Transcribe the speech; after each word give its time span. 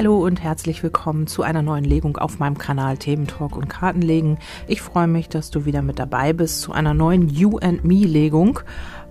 Hallo 0.00 0.24
und 0.24 0.42
herzlich 0.42 0.82
willkommen 0.82 1.26
zu 1.26 1.42
einer 1.42 1.60
neuen 1.60 1.84
Legung 1.84 2.16
auf 2.16 2.38
meinem 2.38 2.56
Kanal 2.56 2.96
Thementalk 2.96 3.54
und 3.54 3.68
Kartenlegen. 3.68 4.38
Ich 4.66 4.80
freue 4.80 5.06
mich, 5.06 5.28
dass 5.28 5.50
du 5.50 5.66
wieder 5.66 5.82
mit 5.82 5.98
dabei 5.98 6.32
bist 6.32 6.62
zu 6.62 6.72
einer 6.72 6.94
neuen 6.94 7.28
You 7.28 7.58
and 7.58 7.84
Me 7.84 8.06
Legung 8.06 8.60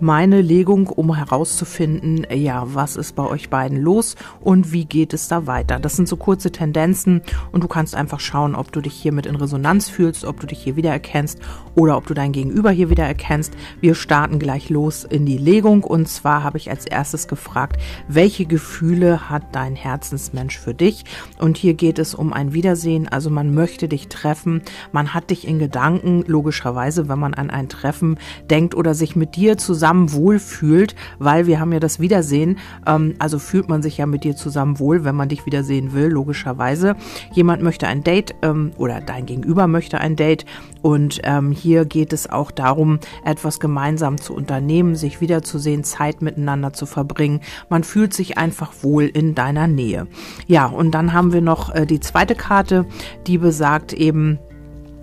meine 0.02 0.42
Legung, 0.42 0.88
um 0.88 1.14
herauszufinden, 1.14 2.26
ja, 2.34 2.64
was 2.74 2.96
ist 2.96 3.16
bei 3.16 3.26
euch 3.26 3.50
beiden 3.50 3.82
los 3.82 4.16
und 4.40 4.72
wie 4.72 4.86
geht 4.86 5.14
es 5.14 5.28
da 5.28 5.46
weiter. 5.46 5.80
Das 5.80 5.96
sind 5.96 6.08
so 6.08 6.16
kurze 6.16 6.52
Tendenzen 6.52 7.22
und 7.52 7.64
du 7.64 7.68
kannst 7.68 7.96
einfach 7.96 8.20
schauen, 8.20 8.56
ob 8.56 8.72
du 8.72 8.82
dich 8.82 8.94
hiermit 8.94 9.26
in 9.26 9.36
Resonanz 9.36 9.90
fühlst, 9.90 10.24
ob 10.24 10.40
du 10.40 10.48
dich 10.48 10.64
hier 10.64 10.76
wiedererkennst 10.76 11.40
oder 11.76 11.98
ob 11.98 12.08
du 12.08 12.14
dein 12.14 12.32
Gegenüber 12.32 12.72
hier 12.72 12.90
wiedererkennst. 12.90 13.54
Wir 13.82 13.94
starten 13.94 14.40
gleich 14.40 14.70
los 14.70 15.04
in 15.04 15.26
die 15.26 15.38
Legung 15.38 15.84
und 15.84 16.08
zwar 16.08 16.44
habe 16.44 16.58
ich 16.58 16.70
als 16.70 16.86
erstes 16.86 17.28
gefragt, 17.28 17.82
welche 18.08 18.46
Gefühle 18.46 19.30
hat 19.30 19.44
dein 19.52 19.76
Herzensmensch 19.76 20.58
für 20.58 20.74
dich? 20.74 21.04
Und 21.40 21.58
hier 21.58 21.74
geht 21.74 22.00
es 22.00 22.16
um 22.16 22.32
ein 22.32 22.54
Wiedersehen, 22.54 23.08
also 23.08 23.30
man 23.30 23.54
möchte 23.54 23.90
dich 23.90 24.08
treffen, 24.08 24.62
man 24.92 25.14
hat 25.14 25.30
dich 25.30 25.48
in 25.48 25.60
Gedanken, 25.60 26.24
logischerweise, 26.26 27.10
wenn 27.10 27.20
man 27.20 27.34
an 27.34 27.50
ein 27.50 27.68
Treffen 27.68 28.18
denkt 28.50 28.76
oder 28.76 28.94
sich 28.94 29.16
mit 29.16 29.36
dir 29.36 29.58
zusammen 29.58 29.89
zusammen 29.90 30.14
wohlfühlt, 30.14 30.96
weil 31.18 31.48
wir 31.48 31.60
haben 31.60 31.74
ja 31.74 31.80
das 31.80 32.00
Wiedersehen, 32.00 32.60
ähm, 32.86 33.16
also 33.18 33.40
fühlt 33.40 33.70
man 33.70 33.82
sich 33.82 33.98
ja 33.98 34.06
mit 34.06 34.24
dir 34.24 34.36
zusammen 34.36 34.78
wohl, 34.78 35.04
wenn 35.04 35.16
man 35.16 35.30
dich 35.30 35.48
wiedersehen 35.48 35.94
will, 35.94 36.10
logischerweise. 36.10 36.96
Jemand 37.34 37.64
möchte 37.64 37.88
ein 37.88 38.04
Date 38.04 38.36
ähm, 38.44 38.72
oder 38.78 39.02
dein 39.02 39.26
Gegenüber 39.26 39.66
möchte 39.66 40.00
ein 40.00 40.16
Date 40.16 40.46
und 40.84 41.22
ähm, 41.24 41.52
hier 41.52 41.86
geht 41.86 42.14
es 42.14 42.30
auch 42.30 42.52
darum, 42.52 43.00
etwas 43.26 43.60
gemeinsam 43.60 44.20
zu 44.20 44.36
unternehmen, 44.36 44.96
sich 44.96 45.22
wiederzusehen, 45.22 45.84
Zeit 45.84 46.22
miteinander 46.22 46.72
zu 46.72 46.86
verbringen. 46.86 47.42
Man 47.70 47.84
fühlt 47.84 48.14
sich 48.14 48.38
einfach 48.38 48.72
wohl 48.84 49.06
in 49.06 49.34
deiner 49.34 49.66
Nähe. 49.66 50.06
Ja, 50.46 50.68
und 50.68 50.92
dann 50.92 51.14
haben 51.14 51.34
wir 51.34 51.42
noch 51.42 51.74
äh, 51.74 51.88
die 51.88 52.00
zweite 52.00 52.36
Karte, 52.36 52.86
die 53.26 53.40
besagt 53.40 53.94
eben, 53.94 54.38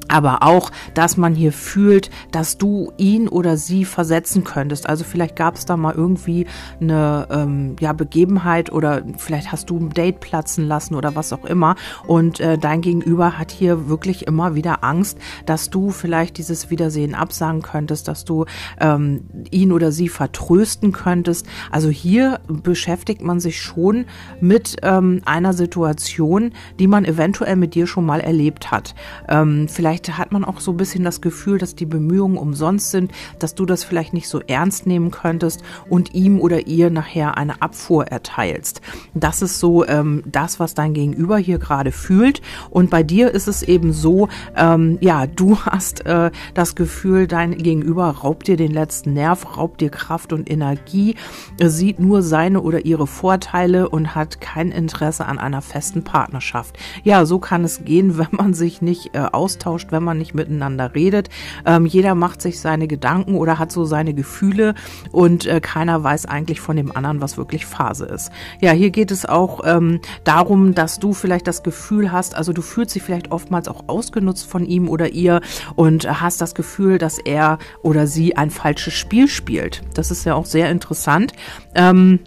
aber 0.08 0.42
auch, 0.42 0.70
dass 0.94 1.16
man 1.16 1.34
hier 1.34 1.52
fühlt, 1.52 2.10
dass 2.32 2.58
du 2.58 2.92
ihn 2.96 3.28
oder 3.28 3.56
sie 3.56 3.84
versetzen 3.84 4.44
könntest. 4.44 4.88
Also 4.88 5.04
vielleicht 5.04 5.36
gab 5.36 5.56
es 5.56 5.64
da 5.64 5.76
mal 5.76 5.94
irgendwie 5.94 6.46
eine 6.80 7.26
ähm, 7.30 7.76
ja, 7.80 7.92
Begebenheit 7.92 8.72
oder 8.72 9.02
vielleicht 9.16 9.52
hast 9.52 9.70
du 9.70 9.78
ein 9.78 9.90
Date 9.90 10.20
platzen 10.20 10.66
lassen 10.66 10.94
oder 10.94 11.14
was 11.14 11.32
auch 11.32 11.44
immer. 11.44 11.76
Und 12.06 12.40
äh, 12.40 12.58
dein 12.58 12.80
Gegenüber 12.80 13.38
hat 13.38 13.50
hier 13.50 13.88
wirklich 13.88 14.26
immer 14.26 14.54
wieder 14.54 14.84
Angst, 14.84 15.18
dass 15.46 15.70
du 15.70 15.90
vielleicht 15.90 16.38
dieses 16.38 16.70
Wiedersehen 16.70 17.14
absagen 17.14 17.62
könntest, 17.62 18.08
dass 18.08 18.24
du 18.24 18.44
ähm, 18.80 19.24
ihn 19.50 19.72
oder 19.72 19.92
sie 19.92 20.08
vertrösten 20.08 20.92
könntest. 20.92 21.46
Also 21.70 21.88
hier 21.88 22.40
beschäftigt 22.48 23.22
man 23.22 23.40
sich 23.40 23.60
schon 23.60 24.06
mit 24.40 24.76
ähm, 24.82 25.22
einer 25.24 25.52
Situation, 25.52 26.52
die 26.78 26.86
man 26.86 27.04
eventuell 27.04 27.56
mit 27.56 27.74
dir 27.74 27.86
schon 27.86 28.06
mal 28.06 28.20
erlebt 28.20 28.70
hat. 28.70 28.94
Ähm, 29.28 29.68
vielleicht 29.68 29.95
Vielleicht 29.96 30.18
hat 30.18 30.30
man 30.30 30.44
auch 30.44 30.60
so 30.60 30.72
ein 30.72 30.76
bisschen 30.76 31.04
das 31.04 31.22
Gefühl, 31.22 31.56
dass 31.56 31.74
die 31.74 31.86
Bemühungen 31.86 32.36
umsonst 32.36 32.90
sind, 32.90 33.12
dass 33.38 33.54
du 33.54 33.64
das 33.64 33.82
vielleicht 33.82 34.12
nicht 34.12 34.28
so 34.28 34.40
ernst 34.46 34.86
nehmen 34.86 35.10
könntest 35.10 35.62
und 35.88 36.12
ihm 36.12 36.38
oder 36.38 36.66
ihr 36.66 36.90
nachher 36.90 37.38
eine 37.38 37.62
Abfuhr 37.62 38.08
erteilst. 38.08 38.82
Das 39.14 39.40
ist 39.40 39.58
so 39.58 39.86
ähm, 39.86 40.22
das, 40.26 40.60
was 40.60 40.74
dein 40.74 40.92
Gegenüber 40.92 41.38
hier 41.38 41.58
gerade 41.58 41.92
fühlt. 41.92 42.42
Und 42.68 42.90
bei 42.90 43.02
dir 43.02 43.30
ist 43.30 43.48
es 43.48 43.62
eben 43.62 43.94
so, 43.94 44.28
ähm, 44.54 44.98
ja, 45.00 45.26
du 45.26 45.58
hast 45.64 46.04
äh, 46.04 46.30
das 46.52 46.74
Gefühl, 46.74 47.26
dein 47.26 47.56
Gegenüber 47.56 48.10
raubt 48.10 48.48
dir 48.48 48.58
den 48.58 48.74
letzten 48.74 49.14
Nerv, 49.14 49.56
raubt 49.56 49.80
dir 49.80 49.88
Kraft 49.88 50.34
und 50.34 50.50
Energie, 50.50 51.14
sieht 51.58 52.00
nur 52.00 52.20
seine 52.20 52.60
oder 52.60 52.84
ihre 52.84 53.06
Vorteile 53.06 53.88
und 53.88 54.14
hat 54.14 54.42
kein 54.42 54.72
Interesse 54.72 55.24
an 55.24 55.38
einer 55.38 55.62
festen 55.62 56.04
Partnerschaft. 56.04 56.76
Ja, 57.02 57.24
so 57.24 57.38
kann 57.38 57.64
es 57.64 57.86
gehen, 57.86 58.18
wenn 58.18 58.28
man 58.32 58.52
sich 58.52 58.82
nicht 58.82 59.14
äh, 59.14 59.20
austauscht 59.20 59.85
austauscht, 59.86 59.92
wenn 59.92 60.02
man 60.02 60.18
nicht 60.18 60.34
miteinander 60.34 60.94
redet. 60.94 61.28
Ähm, 61.64 61.86
jeder 61.86 62.14
macht 62.14 62.42
sich 62.42 62.60
seine 62.60 62.86
Gedanken 62.86 63.36
oder 63.36 63.58
hat 63.58 63.72
so 63.72 63.84
seine 63.84 64.14
Gefühle 64.14 64.74
und 65.12 65.46
äh, 65.46 65.60
keiner 65.60 66.02
weiß 66.02 66.26
eigentlich 66.26 66.60
von 66.60 66.76
dem 66.76 66.94
anderen, 66.94 67.20
was 67.20 67.36
wirklich 67.36 67.66
Phase 67.66 68.06
ist. 68.06 68.30
Ja, 68.60 68.72
hier 68.72 68.90
geht 68.90 69.10
es 69.10 69.26
auch 69.26 69.60
ähm, 69.64 70.00
darum, 70.24 70.74
dass 70.74 70.98
du 70.98 71.12
vielleicht 71.12 71.46
das 71.46 71.62
Gefühl 71.62 72.12
hast, 72.12 72.34
also 72.34 72.52
du 72.52 72.62
fühlst 72.62 72.94
dich 72.94 73.02
vielleicht 73.02 73.32
oftmals 73.32 73.68
auch 73.68 73.84
ausgenutzt 73.88 74.46
von 74.46 74.64
ihm 74.64 74.88
oder 74.88 75.10
ihr 75.10 75.40
und 75.76 76.06
hast 76.20 76.40
das 76.40 76.54
Gefühl, 76.54 76.98
dass 76.98 77.18
er 77.18 77.58
oder 77.82 78.06
sie 78.06 78.36
ein 78.36 78.50
falsches 78.50 78.94
Spiel 78.94 79.28
spielt. 79.28 79.82
Das 79.94 80.10
ist 80.10 80.24
ja 80.24 80.34
auch 80.34 80.46
sehr 80.46 80.70
interessant. 80.70 81.32
Ähm, 81.74 82.20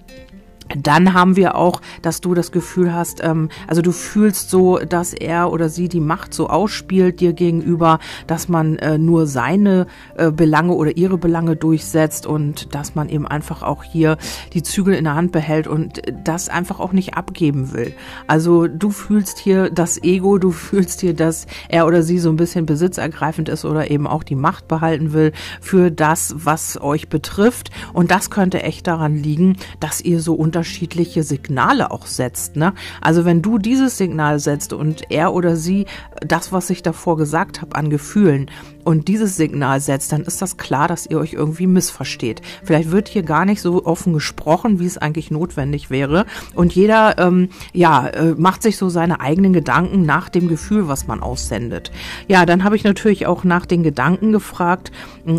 dann 0.78 1.14
haben 1.14 1.36
wir 1.36 1.56
auch, 1.56 1.82
dass 2.02 2.22
du 2.22 2.34
das 2.34 2.52
Gefühl 2.52 2.94
hast, 2.94 3.24
ähm, 3.24 3.50
also 3.68 3.82
du 3.82 3.92
fühlst 3.92 4.50
so, 4.50 4.78
dass 4.78 5.14
er 5.14 5.52
oder 5.52 5.70
sie 5.70 5.90
die 5.90 6.00
Macht 6.00 6.34
so 6.34 6.48
ausspielt 6.48 7.20
dir 7.20 7.34
gegenüber, 7.34 8.00
dass 8.28 8.48
man 8.48 8.78
äh, 8.78 8.98
nur 8.98 9.28
seine 9.28 9.88
äh, 10.16 10.32
Belange 10.32 10.74
oder 10.74 10.96
ihre 10.98 11.18
Belange 11.18 11.56
durchsetzt 11.56 12.26
und 12.26 12.74
dass 12.76 12.96
man 12.96 13.10
eben 13.10 13.28
einfach 13.28 13.64
auch 13.64 13.84
hier 13.84 14.18
die 14.54 14.64
Zügel 14.64 14.94
in 14.94 15.06
der 15.06 15.16
Hand 15.16 15.32
behält 15.32 15.68
und 15.68 16.02
das 16.24 16.50
einfach 16.50 16.80
auch 16.80 16.92
nicht 16.92 17.16
abgeben 17.16 17.74
will. 17.74 17.94
Also 18.28 18.68
du 18.68 18.92
fühlst 18.92 19.40
hier 19.40 19.70
das 19.70 20.02
Ego, 20.04 20.38
du 20.38 20.52
fühlst 20.52 21.02
hier, 21.02 21.14
dass 21.14 21.48
er 21.70 21.88
oder 21.88 22.04
sie 22.04 22.20
so 22.20 22.30
ein 22.30 22.36
bisschen 22.36 22.66
besitzergreifend 22.66 23.50
ist 23.50 23.66
oder 23.66 23.90
eben 23.90 24.08
auch 24.08 24.24
die 24.24 24.36
Macht 24.36 24.68
behalten 24.68 25.14
will 25.14 25.32
für 25.62 25.92
das, 25.92 26.36
was 26.38 26.80
euch 26.80 27.10
betrifft. 27.10 27.72
Und 27.94 28.12
das 28.12 28.30
könnte 28.30 28.64
echt 28.64 28.88
daran 28.88 29.16
liegen, 29.16 29.58
dass 29.80 30.02
ihr 30.02 30.22
so 30.22 30.34
unter 30.36 30.59
unterschiedliche 30.60 31.24
Signale 31.24 31.90
auch 31.90 32.06
setzt. 32.06 32.58
Ne? 32.58 32.74
Also 33.00 33.24
wenn 33.24 33.42
du 33.42 33.60
dieses 33.60 33.98
Signal 33.98 34.40
setzt 34.40 34.74
und 34.74 35.10
er 35.10 35.34
oder 35.34 35.56
sie 35.56 35.86
das, 36.20 36.52
was 36.52 36.70
ich 36.70 36.84
davor 36.84 37.16
gesagt 37.16 37.62
habe 37.62 37.78
an 37.78 37.90
Gefühlen 37.90 38.52
und 38.90 39.08
dieses 39.08 39.36
Signal 39.36 39.80
setzt, 39.80 40.12
dann 40.12 40.24
ist 40.24 40.42
das 40.42 40.58
klar, 40.58 40.88
dass 40.88 41.06
ihr 41.06 41.20
euch 41.20 41.34
irgendwie 41.34 41.68
missversteht. 41.68 42.42
Vielleicht 42.64 42.92
wird 42.92 43.08
hier 43.08 43.24
gar 43.24 43.46
nicht 43.46 43.62
so 43.62 43.86
offen 43.86 44.14
gesprochen, 44.14 44.80
wie 44.80 44.86
es 44.86 44.98
eigentlich 44.98 45.32
notwendig 45.32 45.90
wäre. 45.90 46.26
Und 46.56 46.74
jeder, 46.74 47.18
ähm, 47.20 47.50
ja, 47.74 48.08
äh, 48.08 48.36
macht 48.36 48.64
sich 48.64 48.78
so 48.78 48.90
seine 48.90 49.20
eigenen 49.20 49.54
Gedanken 49.54 50.02
nach 50.06 50.30
dem 50.30 50.48
Gefühl, 50.48 50.88
was 50.88 51.08
man 51.08 51.22
aussendet. 51.22 51.92
Ja, 52.28 52.46
dann 52.46 52.64
habe 52.64 52.76
ich 52.76 52.84
natürlich 52.84 53.28
auch 53.28 53.44
nach 53.44 53.66
den 53.66 53.84
Gedanken 53.84 54.32
gefragt. 54.32 54.92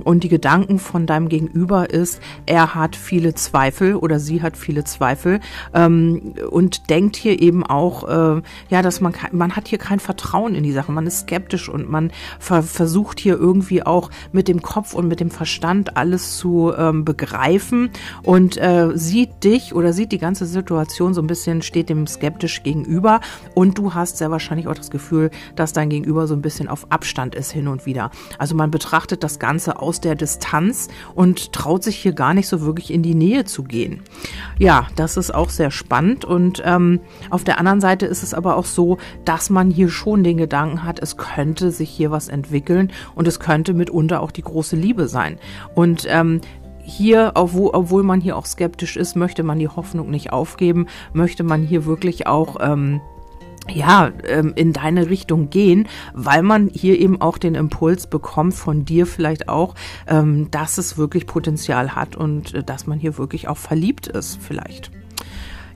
Und 0.05 0.23
die 0.23 0.29
Gedanken 0.29 0.79
von 0.79 1.07
deinem 1.07 1.29
Gegenüber 1.29 1.91
ist, 1.91 2.21
er 2.47 2.75
hat 2.75 2.95
viele 2.95 3.35
Zweifel 3.35 3.97
oder 3.97 4.21
sie 4.21 4.43
hat 4.43 4.57
viele 4.57 4.85
Zweifel 4.85 5.01
Zweifel 5.01 5.41
ähm, 5.75 6.35
und 6.51 6.91
denkt 6.91 7.17
hier 7.17 7.41
eben 7.41 7.65
auch, 7.65 8.09
äh, 8.09 8.43
ja, 8.69 8.83
dass 8.83 9.01
man 9.01 9.15
man 9.33 9.57
hat 9.57 9.69
hier 9.69 9.79
kein 9.79 9.99
Vertrauen 9.99 10.55
in 10.55 10.63
die 10.63 10.73
Sache, 10.73 10.93
man 10.93 11.07
ist 11.07 11.21
skeptisch 11.21 11.69
und 11.69 11.91
man 11.91 12.13
ver 12.39 12.63
versucht 12.63 13.19
hier 13.19 13.35
irgendwie 13.41 13.83
auch 13.83 14.11
mit 14.33 14.47
dem 14.47 14.63
Kopf 14.63 14.95
und 14.95 15.09
mit 15.09 15.21
dem 15.21 15.31
Verstand 15.31 15.97
alles 15.97 16.37
zu 16.37 16.73
ähm, 16.77 17.05
begreifen 17.05 17.91
und 18.23 18.57
äh, 18.57 18.91
sieht 18.95 19.43
dich 19.43 19.75
oder 19.75 19.93
sieht 19.93 20.13
die 20.13 20.19
ganze 20.19 20.47
Situation 20.47 21.15
so 21.15 21.21
ein 21.21 21.27
bisschen, 21.27 21.63
steht 21.63 21.89
dem 21.89 22.07
skeptisch 22.07 22.63
gegenüber 22.63 23.21
und 23.55 23.79
du 23.79 23.95
hast 23.95 24.19
sehr 24.19 24.31
wahrscheinlich 24.31 24.69
auch 24.69 24.75
das 24.75 24.91
Gefühl, 24.91 25.31
dass 25.57 25.73
dein 25.73 25.91
Gegenüber 25.91 26.27
so 26.27 26.35
ein 26.35 26.43
bisschen 26.43 26.69
auf 26.69 26.87
Abstand 26.91 27.35
ist 27.35 27.51
hin 27.51 27.67
und 27.69 27.87
wieder. 27.87 28.11
Also 28.39 28.55
man 28.55 28.71
betrachtet 28.71 29.25
das 29.25 29.39
Ganze 29.39 29.81
aus 29.81 30.01
der 30.01 30.15
Distanz 30.15 30.89
und 31.15 31.53
traut 31.53 31.83
sich 31.83 31.97
hier 31.97 32.13
gar 32.13 32.35
nicht 32.35 32.49
so 32.49 32.61
wirklich 32.63 32.93
in 32.93 33.03
die 33.03 33.15
Nähe 33.15 33.45
zu 33.45 33.65
gehen. 33.65 34.03
Ja, 34.59 34.87
das 34.97 35.17
ist 35.17 35.35
auch 35.35 35.51
sehr 35.51 35.71
spannend. 35.71 36.25
Und 36.25 36.63
ähm, 36.65 37.01
auf 37.31 37.45
der 37.45 37.59
anderen 37.59 37.81
Seite 37.81 38.07
ist 38.07 38.23
es 38.23 38.35
aber 38.35 38.57
auch 38.57 38.65
so, 38.65 38.99
dass 39.25 39.51
man 39.51 39.71
hier 39.71 39.89
schon 39.89 40.25
den 40.25 40.37
Gedanken 40.37 40.85
hat, 40.85 41.01
es 41.01 41.17
könnte 41.17 41.71
sich 41.71 41.91
hier 41.91 42.11
was 42.11 42.29
entwickeln 42.29 42.93
und 43.21 43.29
es 43.29 43.39
könnte 43.39 43.75
mitunter 43.75 44.23
auch 44.23 44.31
die 44.31 44.41
große 44.41 44.77
Liebe 44.77 45.07
sein. 45.07 45.39
Und 45.75 46.07
ähm, 46.09 46.41
hier, 46.83 47.33
obwohl, 47.35 47.69
obwohl 47.75 48.03
man 48.03 48.19
hier 48.23 48.35
auch 48.35 48.47
skeptisch 48.47 48.97
ist, 48.97 49.15
möchte 49.15 49.43
man 49.43 49.59
die 49.59 49.69
Hoffnung 49.69 50.09
nicht 50.09 50.33
aufgeben, 50.33 50.87
möchte 51.13 51.43
man 51.43 51.63
hier 51.63 51.85
wirklich 51.85 52.27
auch 52.27 52.57
ähm, 52.61 53.03
ja, 53.69 54.11
ähm, 54.27 54.55
in 54.57 54.73
deine 54.73 55.11
Richtung 55.11 55.51
gehen, 55.51 55.87
weil 56.15 56.43
man 56.43 56.71
hier 56.73 56.99
eben 56.99 57.21
auch 57.21 57.37
den 57.37 57.57
Impuls 57.57 58.07
bekommt 58.07 58.55
von 58.55 58.87
dir 58.87 59.05
vielleicht 59.05 59.51
auch, 59.51 59.75
ähm, 60.07 60.51
dass 60.51 60.79
es 60.79 60.97
wirklich 60.97 61.27
Potenzial 61.27 61.95
hat 61.95 62.17
und 62.17 62.55
äh, 62.55 62.65
dass 62.65 62.87
man 62.87 62.99
hier 62.99 63.19
wirklich 63.19 63.49
auch 63.49 63.59
verliebt 63.59 64.07
ist 64.07 64.39
vielleicht. 64.41 64.91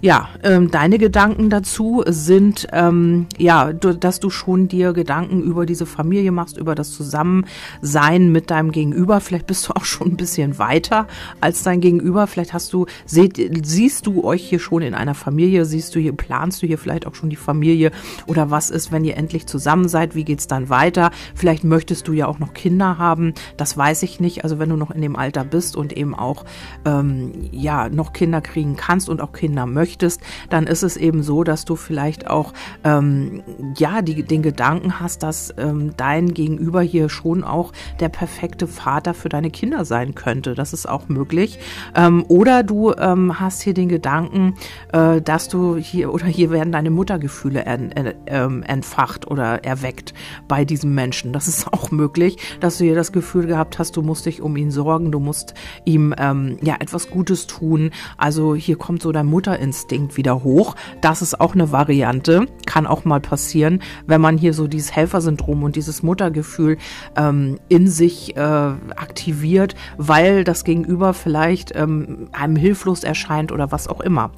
Ja, 0.05 0.29
ähm, 0.43 0.71
deine 0.71 0.99
Gedanken 0.99 1.49
dazu 1.49 2.05
sind, 2.07 2.67
ähm, 2.73 3.25
ja, 3.39 3.73
du, 3.73 3.95
dass 3.95 4.21
du 4.21 4.29
schon 4.29 4.69
dir 4.69 4.93
Gedanken 4.93 5.41
über 5.41 5.65
diese 5.65 5.87
Familie 5.87 6.31
machst, 6.31 6.59
über 6.59 6.75
das 6.75 6.91
Zusammensein 6.91 8.31
mit 8.31 8.51
deinem 8.51 8.71
Gegenüber. 8.71 9.23
Vielleicht 9.23 9.47
bist 9.47 9.67
du 9.67 9.73
auch 9.73 9.87
schon 9.87 10.09
ein 10.09 10.17
bisschen 10.19 10.59
weiter 10.59 11.09
als 11.41 11.63
dein 11.63 11.81
Gegenüber. 11.81 12.27
Vielleicht 12.27 12.53
hast 12.53 12.75
du, 12.75 12.85
seht, 13.07 13.41
siehst 13.65 14.07
du 14.07 14.25
euch 14.25 14.47
hier 14.47 14.59
schon 14.59 14.83
in 14.83 14.93
einer 14.93 15.15
Familie, 15.15 15.65
siehst 15.65 15.95
du 15.95 16.01
hier, 16.01 16.13
planst 16.13 16.63
du 16.63 16.67
hier 16.67 16.77
vielleicht 16.77 17.07
auch 17.07 17.15
schon 17.15 17.31
die 17.31 17.37
Familie 17.37 17.91
oder 18.27 18.51
was 18.51 18.69
ist, 18.69 18.93
wenn 18.93 19.07
ihr 19.07 19.17
endlich 19.17 19.47
zusammen 19.47 19.89
seid? 19.89 20.15
Wie 20.15 20.25
geht's 20.25 20.47
dann 20.47 20.69
weiter? 20.69 21.13
Vielleicht 21.35 21.65
möchtest 21.65 22.09
du 22.09 22.13
ja 22.13 22.27
auch 22.27 22.39
noch 22.39 22.53
Kinder 22.53 22.99
haben. 22.99 23.33
Das 23.57 23.75
weiß 23.79 24.03
ich 24.03 24.21
nicht. 24.21 24.45
Also 24.45 24.59
wenn 24.59 24.69
du 24.69 24.77
noch 24.77 24.91
in 24.91 25.01
dem 25.01 25.17
Alter 25.17 25.45
bist 25.45 25.77
und 25.77 25.95
eben 25.95 26.15
auch, 26.15 26.45
ähm, 26.85 27.49
ja, 27.53 27.89
noch 27.89 28.13
Kinder 28.13 28.43
kriegen 28.43 28.77
kannst 28.77 29.09
und 29.09 29.23
auch 29.23 29.33
Kinder 29.33 29.65
möchtest, 29.65 29.94
möchtest, 29.95 30.21
dann 30.51 30.67
ist 30.67 30.83
es 30.83 30.97
eben 30.97 31.23
so, 31.23 31.45
dass 31.45 31.65
du 31.65 31.77
vielleicht 31.77 32.27
auch 32.29 32.53
ähm, 32.83 33.43
ja 33.77 34.03
die, 34.03 34.25
den 34.25 34.43
Gedanken 34.43 34.99
hast, 34.99 35.23
dass 35.23 35.55
ähm, 35.57 35.93
dein 35.97 36.35
Gegenüber 36.35 36.83
hier 36.83 37.09
schon 37.09 37.45
auch 37.45 37.73
der 38.01 38.09
perfekte 38.09 38.67
Vater 38.67 39.15
für 39.15 39.29
deine 39.29 39.51
Kinder 39.51 39.85
sein 39.85 40.17
könnte. 40.17 40.55
Das 40.55 40.73
ist 40.73 40.89
auch 40.89 41.09
möglich. 41.09 41.61
Ähm, 41.95 42.25
oder 42.27 42.65
du 42.65 42.93
ähm, 42.93 43.39
hast 43.39 43.63
hier 43.63 43.75
den 43.75 43.89
Gedanken, 43.89 44.55
äh, 44.93 45.21
dass 45.21 45.49
du 45.49 45.77
hier 45.77 46.13
oder 46.13 46.27
hier 46.27 46.51
werden 46.51 46.73
deine 46.73 46.91
Muttergefühle 46.91 47.65
en, 47.65 47.93
en, 47.93 48.15
ähm, 48.27 48.63
entfacht 48.65 49.29
oder 49.31 49.65
erweckt 49.65 50.13
bei 50.49 50.65
diesem 50.65 50.95
Menschen. 50.95 51.33
Das 51.33 51.47
ist 51.47 51.73
auch 51.73 51.93
möglich, 51.93 52.39
dass 52.59 52.79
du 52.79 52.85
hier 52.85 52.97
das 52.97 53.13
Gefühl 53.13 53.47
gehabt 53.47 53.79
hast, 53.79 53.97
du 53.97 54.03
musst 54.03 54.27
dich 54.27 54.43
um 54.43 54.57
ihn 54.57 54.73
sorgen, 54.73 55.13
du 55.13 55.21
musst 55.21 55.55
ihm 55.85 56.13
ähm, 56.19 56.59
ja 56.63 56.77
etwas 56.81 57.11
Gutes 57.11 57.47
tun. 57.47 57.91
Also 58.17 58.57
hier 58.57 58.77
kommt 58.77 59.03
so 59.03 59.13
dein 59.13 59.27
Mutterinstinkt 59.75 60.17
wieder 60.17 60.45
hoch. 60.45 60.77
Das 61.01 61.23
ist 61.23 61.41
auch 61.41 61.55
eine 61.55 61.73
Variante, 61.73 62.47
kann 62.67 62.87
auch 62.87 63.05
mal 63.05 63.21
passieren, 63.21 63.83
wenn 64.07 64.21
man 64.21 64.39
hier 64.39 64.55
so 64.55 64.67
dieses 64.67 64.95
Helfersyndrom 64.95 65.63
und 65.65 65.77
dieses 65.77 66.03
Muttergefühl 66.03 66.79
ähm, 67.17 67.59
in 67.69 67.89
sich 67.89 68.37
äh, 68.37 68.41
aktiviert, 68.41 69.75
weil 69.99 70.45
das 70.45 70.65
Gegenüber 70.65 71.13
vielleicht 71.13 71.75
ähm, 71.75 72.29
einem 72.33 72.57
hilflos 72.57 73.05
erscheint 73.05 73.51
oder 73.51 73.73
was 73.73 73.89
auch 73.89 74.01
immer. 74.01 74.31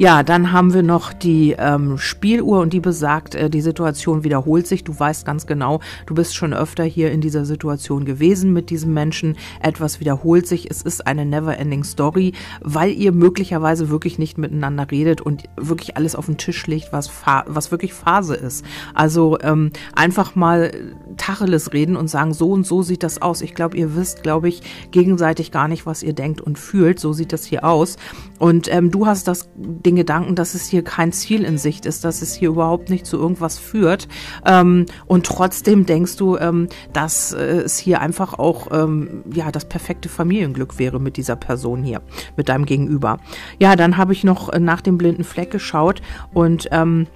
Ja, 0.00 0.22
dann 0.22 0.50
haben 0.50 0.72
wir 0.72 0.82
noch 0.82 1.12
die 1.12 1.54
ähm, 1.58 1.98
Spieluhr 1.98 2.60
und 2.60 2.72
die 2.72 2.80
besagt, 2.80 3.34
äh, 3.34 3.50
die 3.50 3.60
Situation 3.60 4.24
wiederholt 4.24 4.66
sich. 4.66 4.82
Du 4.82 4.98
weißt 4.98 5.26
ganz 5.26 5.46
genau, 5.46 5.80
du 6.06 6.14
bist 6.14 6.34
schon 6.34 6.54
öfter 6.54 6.84
hier 6.84 7.12
in 7.12 7.20
dieser 7.20 7.44
Situation 7.44 8.06
gewesen 8.06 8.54
mit 8.54 8.70
diesem 8.70 8.94
Menschen. 8.94 9.36
Etwas 9.62 10.00
wiederholt 10.00 10.46
sich. 10.46 10.70
Es 10.70 10.80
ist 10.80 11.06
eine 11.06 11.26
never-ending 11.26 11.84
Story, 11.84 12.32
weil 12.62 12.92
ihr 12.92 13.12
möglicherweise 13.12 13.90
wirklich 13.90 14.18
nicht 14.18 14.38
miteinander 14.38 14.90
redet 14.90 15.20
und 15.20 15.42
wirklich 15.58 15.98
alles 15.98 16.16
auf 16.16 16.24
den 16.24 16.38
Tisch 16.38 16.66
legt, 16.66 16.94
was, 16.94 17.10
was 17.44 17.70
wirklich 17.70 17.92
Phase 17.92 18.36
ist. 18.36 18.64
Also 18.94 19.38
ähm, 19.42 19.70
einfach 19.94 20.34
mal 20.34 20.72
Tacheles 21.18 21.74
reden 21.74 21.96
und 21.96 22.08
sagen, 22.08 22.32
so 22.32 22.52
und 22.52 22.66
so 22.66 22.80
sieht 22.80 23.02
das 23.02 23.20
aus. 23.20 23.42
Ich 23.42 23.54
glaube, 23.54 23.76
ihr 23.76 23.94
wisst, 23.94 24.22
glaube 24.22 24.48
ich, 24.48 24.62
gegenseitig 24.92 25.52
gar 25.52 25.68
nicht, 25.68 25.84
was 25.84 26.02
ihr 26.02 26.14
denkt 26.14 26.40
und 26.40 26.58
fühlt. 26.58 26.98
So 26.98 27.12
sieht 27.12 27.34
das 27.34 27.44
hier 27.44 27.64
aus. 27.64 27.98
Und 28.38 28.72
ähm, 28.74 28.90
du 28.90 29.04
hast 29.04 29.28
das 29.28 29.50
Gedanken, 29.96 30.34
dass 30.34 30.54
es 30.54 30.66
hier 30.66 30.82
kein 30.82 31.12
Ziel 31.12 31.44
in 31.44 31.58
Sicht 31.58 31.86
ist, 31.86 32.04
dass 32.04 32.22
es 32.22 32.34
hier 32.34 32.50
überhaupt 32.50 32.90
nicht 32.90 33.06
zu 33.06 33.16
irgendwas 33.16 33.58
führt. 33.58 34.08
Ähm, 34.44 34.86
und 35.06 35.26
trotzdem 35.26 35.86
denkst 35.86 36.16
du, 36.16 36.36
ähm, 36.36 36.68
dass 36.92 37.32
äh, 37.32 37.38
es 37.38 37.78
hier 37.78 38.00
einfach 38.00 38.38
auch 38.38 38.68
ähm, 38.72 39.22
ja 39.32 39.50
das 39.50 39.64
perfekte 39.64 40.08
Familienglück 40.08 40.78
wäre 40.78 41.00
mit 41.00 41.16
dieser 41.16 41.36
Person 41.36 41.82
hier, 41.82 42.02
mit 42.36 42.48
deinem 42.48 42.66
Gegenüber. 42.66 43.18
Ja, 43.58 43.76
dann 43.76 43.96
habe 43.96 44.12
ich 44.12 44.24
noch 44.24 44.52
nach 44.58 44.80
dem 44.80 44.98
blinden 44.98 45.24
Fleck 45.24 45.50
geschaut 45.50 46.02
und 46.32 46.68
ähm, 46.72 47.06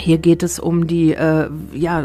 hier 0.00 0.18
geht 0.18 0.42
es 0.42 0.58
um 0.58 0.86
die, 0.86 1.14
äh, 1.14 1.48
ja, 1.72 2.04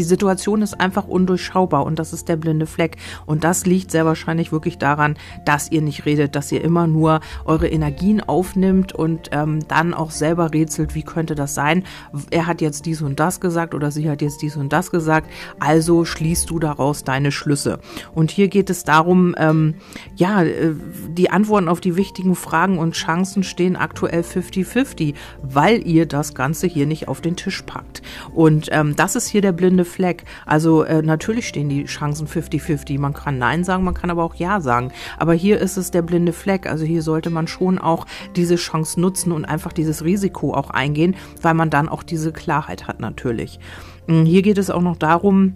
die 0.00 0.04
Situation 0.04 0.62
ist 0.62 0.80
einfach 0.80 1.06
undurchschaubar 1.06 1.84
und 1.84 1.98
das 1.98 2.14
ist 2.14 2.30
der 2.30 2.36
blinde 2.36 2.64
Fleck. 2.64 2.96
Und 3.26 3.44
das 3.44 3.66
liegt 3.66 3.90
sehr 3.90 4.06
wahrscheinlich 4.06 4.50
wirklich 4.50 4.78
daran, 4.78 5.18
dass 5.44 5.70
ihr 5.70 5.82
nicht 5.82 6.06
redet, 6.06 6.34
dass 6.34 6.50
ihr 6.50 6.64
immer 6.64 6.86
nur 6.86 7.20
eure 7.44 7.68
Energien 7.68 8.22
aufnimmt 8.22 8.94
und 8.94 9.28
ähm, 9.32 9.60
dann 9.68 9.92
auch 9.92 10.10
selber 10.10 10.54
rätselt, 10.54 10.94
wie 10.94 11.02
könnte 11.02 11.34
das 11.34 11.54
sein? 11.54 11.84
Er 12.30 12.46
hat 12.46 12.62
jetzt 12.62 12.86
dies 12.86 13.02
und 13.02 13.20
das 13.20 13.42
gesagt 13.42 13.74
oder 13.74 13.90
sie 13.90 14.08
hat 14.08 14.22
jetzt 14.22 14.40
dies 14.40 14.56
und 14.56 14.72
das 14.72 14.90
gesagt. 14.90 15.28
Also 15.58 16.06
schließt 16.06 16.48
du 16.48 16.58
daraus 16.58 17.04
deine 17.04 17.30
Schlüsse. 17.30 17.78
Und 18.14 18.30
hier 18.30 18.48
geht 18.48 18.70
es 18.70 18.84
darum, 18.84 19.34
ähm, 19.36 19.74
ja, 20.16 20.42
äh, 20.44 20.72
die 21.10 21.28
Antworten 21.28 21.68
auf 21.68 21.82
die 21.82 21.96
wichtigen 21.96 22.36
Fragen 22.36 22.78
und 22.78 22.94
Chancen 22.94 23.42
stehen 23.42 23.76
aktuell 23.76 24.22
50-50, 24.22 25.12
weil 25.42 25.86
ihr 25.86 26.06
das 26.06 26.32
Ganze 26.32 26.66
hier 26.68 26.86
nicht 26.86 27.06
auf 27.06 27.20
den 27.20 27.36
Tisch 27.36 27.60
packt. 27.60 28.00
Und 28.32 28.70
ähm, 28.72 28.96
das 28.96 29.14
ist 29.14 29.28
hier 29.28 29.42
der 29.42 29.52
blinde 29.52 29.84
Fleck. 29.90 30.24
Also 30.46 30.84
äh, 30.84 31.02
natürlich 31.02 31.48
stehen 31.48 31.68
die 31.68 31.84
Chancen 31.84 32.26
50-50. 32.26 32.98
Man 32.98 33.12
kann 33.12 33.38
Nein 33.38 33.64
sagen, 33.64 33.84
man 33.84 33.94
kann 33.94 34.10
aber 34.10 34.24
auch 34.24 34.34
Ja 34.34 34.60
sagen. 34.60 34.92
Aber 35.18 35.34
hier 35.34 35.58
ist 35.58 35.76
es 35.76 35.90
der 35.90 36.02
blinde 36.02 36.32
Fleck. 36.32 36.66
Also 36.66 36.84
hier 36.84 37.02
sollte 37.02 37.30
man 37.30 37.46
schon 37.46 37.78
auch 37.78 38.06
diese 38.36 38.56
Chance 38.56 39.00
nutzen 39.00 39.32
und 39.32 39.44
einfach 39.44 39.72
dieses 39.72 40.04
Risiko 40.04 40.54
auch 40.54 40.70
eingehen, 40.70 41.16
weil 41.42 41.54
man 41.54 41.70
dann 41.70 41.88
auch 41.88 42.02
diese 42.02 42.32
Klarheit 42.32 42.86
hat 42.86 43.00
natürlich. 43.00 43.58
Hm, 44.06 44.24
hier 44.24 44.42
geht 44.42 44.58
es 44.58 44.70
auch 44.70 44.82
noch 44.82 44.96
darum, 44.96 45.54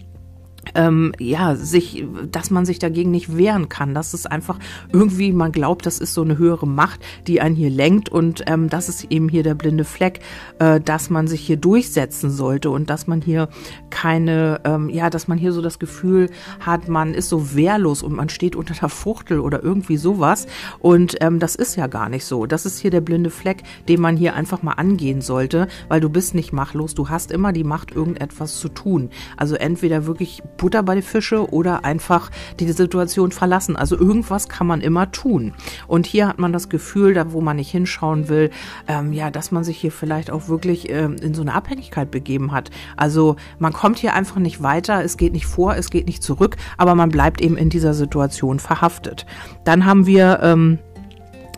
ähm, 0.75 1.13
ja, 1.19 1.57
sich, 1.57 2.05
dass 2.31 2.51
man 2.51 2.65
sich 2.65 2.79
dagegen 2.79 3.11
nicht 3.11 3.37
wehren 3.37 3.69
kann. 3.69 3.95
Das 3.95 4.15
ist 4.15 4.31
einfach 4.31 4.59
irgendwie, 4.93 5.33
man 5.33 5.53
glaubt, 5.53 5.87
das 5.87 5.99
ist 5.99 6.15
so 6.15 6.23
eine 6.23 6.39
höhere 6.39 6.67
Macht, 6.67 7.01
die 7.27 7.41
einen 7.41 7.57
hier 7.57 7.71
lenkt 7.71 8.09
und 8.09 8.45
ähm, 8.47 8.69
das 8.69 8.89
ist 8.89 9.05
eben 9.11 9.29
hier 9.29 9.43
der 9.43 9.55
blinde 9.55 9.85
Fleck, 9.85 10.21
äh, 10.59 10.81
dass 10.81 11.11
man 11.11 11.27
sich 11.27 11.41
hier 11.41 11.57
durchsetzen 11.57 12.31
sollte 12.31 12.71
und 12.71 12.91
dass 12.91 13.07
man 13.07 13.21
hier 13.21 13.49
keine, 13.91 14.61
ähm, 14.65 14.89
ja, 14.89 15.11
dass 15.11 15.29
man 15.29 15.39
hier 15.39 15.53
so 15.53 15.63
das 15.63 15.79
Gefühl 15.79 16.31
hat, 16.61 16.89
man 16.89 17.15
ist 17.15 17.29
so 17.29 17.55
wehrlos 17.55 18.03
und 18.03 18.15
man 18.15 18.29
steht 18.29 18.57
unter 18.57 18.75
der 18.75 18.89
Fuchtel 18.89 19.41
oder 19.41 19.63
irgendwie 19.63 19.97
sowas 19.97 20.47
und 20.81 21.17
ähm, 21.21 21.39
das 21.39 21.55
ist 21.55 21.77
ja 21.77 21.87
gar 21.87 22.09
nicht 22.09 22.25
so. 22.25 22.47
Das 22.47 22.67
ist 22.67 22.79
hier 22.79 22.91
der 22.91 23.01
blinde 23.01 23.31
Fleck, 23.31 23.63
den 23.89 24.01
man 24.01 24.17
hier 24.17 24.35
einfach 24.35 24.63
mal 24.63 24.73
angehen 24.73 25.21
sollte, 25.21 25.69
weil 25.89 26.01
du 26.01 26.09
bist 26.09 26.35
nicht 26.35 26.53
machtlos, 26.53 26.95
du 26.95 27.09
hast 27.09 27.31
immer 27.31 27.53
die 27.53 27.65
Macht, 27.65 27.93
irgendetwas 27.93 28.59
zu 28.59 28.69
tun. 28.69 29.11
Also 29.37 29.55
entweder 29.55 30.07
wirklich 30.07 30.43
Butter 30.57 30.83
bei 30.83 30.95
den 30.95 31.03
Fische 31.03 31.51
oder 31.53 31.85
einfach 31.85 32.31
die 32.61 32.71
Situation 32.71 33.33
verlassen. 33.33 33.77
Also 33.77 33.99
irgendwas 33.99 34.49
kann 34.49 34.67
man 34.67 34.81
immer 34.81 35.11
tun. 35.13 35.53
Und 35.87 36.07
hier 36.07 36.29
hat 36.29 36.39
man 36.39 36.53
das 36.53 36.69
Gefühl, 36.69 37.15
da 37.15 37.33
wo 37.33 37.41
man 37.41 37.57
nicht 37.57 37.71
hinschauen 37.71 38.29
will, 38.29 38.51
ähm, 38.89 39.13
ja, 39.13 39.31
dass 39.31 39.51
man 39.51 39.65
sich 39.65 39.79
hier 39.79 39.93
vielleicht 39.93 40.31
auch 40.31 40.49
wirklich 40.49 40.91
ähm, 40.91 41.17
in 41.23 41.35
so 41.35 41.43
eine 41.43 41.55
Abhängigkeit 41.55 42.11
begeben 42.11 42.53
hat. 42.53 42.71
Also 42.97 43.37
man 43.59 43.73
kommt 43.73 43.99
hier 43.99 44.15
einfach 44.15 44.37
nicht 44.37 44.63
weiter, 44.63 45.05
es 45.05 45.17
geht 45.17 45.33
nicht 45.33 45.47
vor, 45.47 45.77
es 45.77 45.91
geht 45.91 46.07
nicht 46.07 46.23
zurück, 46.23 46.57
aber 46.77 46.95
man 46.95 47.11
bleibt 47.11 47.41
eben 47.41 47.57
in 47.57 47.71
dieser 47.71 47.95
Situation 47.95 48.59
verhaftet. 48.59 49.27
Dann 49.65 49.85
haben 49.85 50.07
wir 50.07 50.41
ähm, 50.43 50.79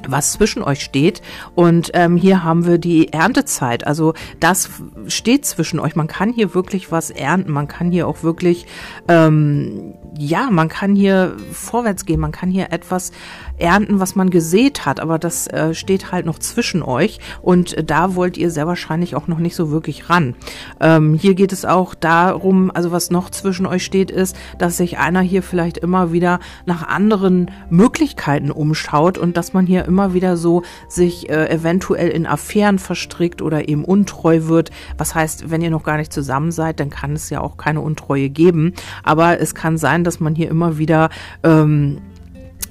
was 0.08 0.32
zwischen 0.32 0.62
euch 0.62 0.82
steht. 0.82 1.22
Und 1.54 1.90
ähm, 1.94 2.16
hier 2.16 2.44
haben 2.44 2.66
wir 2.66 2.78
die 2.78 3.12
Erntezeit. 3.12 3.86
Also 3.86 4.14
das 4.40 4.70
steht 5.08 5.44
zwischen 5.44 5.80
euch. 5.80 5.96
Man 5.96 6.06
kann 6.06 6.32
hier 6.32 6.54
wirklich 6.54 6.92
was 6.92 7.10
ernten. 7.10 7.52
Man 7.52 7.68
kann 7.68 7.90
hier 7.90 8.06
auch 8.08 8.22
wirklich, 8.22 8.66
ähm, 9.08 9.94
ja, 10.18 10.48
man 10.50 10.68
kann 10.68 10.94
hier 10.94 11.36
vorwärts 11.52 12.06
gehen. 12.06 12.20
Man 12.20 12.32
kann 12.32 12.50
hier 12.50 12.72
etwas 12.72 13.12
ernten, 13.58 14.00
was 14.00 14.14
man 14.14 14.30
gesät 14.30 14.86
hat, 14.86 15.00
aber 15.00 15.18
das 15.18 15.46
äh, 15.46 15.74
steht 15.74 16.12
halt 16.12 16.26
noch 16.26 16.38
zwischen 16.38 16.82
euch 16.82 17.18
und 17.42 17.76
da 17.88 18.14
wollt 18.14 18.36
ihr 18.36 18.50
sehr 18.50 18.66
wahrscheinlich 18.66 19.16
auch 19.16 19.28
noch 19.28 19.38
nicht 19.38 19.56
so 19.56 19.70
wirklich 19.70 20.10
ran. 20.10 20.34
Ähm, 20.80 21.14
hier 21.14 21.34
geht 21.34 21.52
es 21.52 21.64
auch 21.64 21.94
darum, 21.94 22.70
also 22.74 22.92
was 22.92 23.10
noch 23.10 23.30
zwischen 23.30 23.66
euch 23.66 23.84
steht, 23.84 24.10
ist, 24.10 24.36
dass 24.58 24.76
sich 24.76 24.98
einer 24.98 25.20
hier 25.20 25.42
vielleicht 25.42 25.78
immer 25.78 26.12
wieder 26.12 26.40
nach 26.66 26.86
anderen 26.86 27.50
Möglichkeiten 27.70 28.50
umschaut 28.50 29.18
und 29.18 29.36
dass 29.36 29.52
man 29.52 29.66
hier 29.66 29.85
immer 29.86 30.14
wieder 30.14 30.36
so 30.36 30.62
sich 30.88 31.28
äh, 31.28 31.48
eventuell 31.48 32.08
in 32.08 32.26
Affären 32.26 32.78
verstrickt 32.78 33.42
oder 33.42 33.68
eben 33.68 33.84
untreu 33.84 34.44
wird. 34.44 34.70
Was 34.98 35.14
heißt, 35.14 35.50
wenn 35.50 35.62
ihr 35.62 35.70
noch 35.70 35.84
gar 35.84 35.96
nicht 35.96 36.12
zusammen 36.12 36.50
seid, 36.50 36.80
dann 36.80 36.90
kann 36.90 37.12
es 37.12 37.30
ja 37.30 37.40
auch 37.40 37.56
keine 37.56 37.80
Untreue 37.80 38.28
geben. 38.28 38.74
Aber 39.02 39.40
es 39.40 39.54
kann 39.54 39.78
sein, 39.78 40.04
dass 40.04 40.20
man 40.20 40.34
hier 40.34 40.50
immer 40.50 40.78
wieder 40.78 41.10
ähm, 41.42 41.98